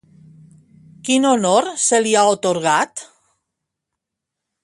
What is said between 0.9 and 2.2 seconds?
Quin honor se li